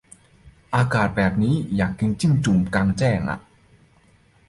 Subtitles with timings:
[0.75, 3.39] อากาศแบบนี้ อยากกินจิ้มจุ่มกลางแจ้งอ่ะ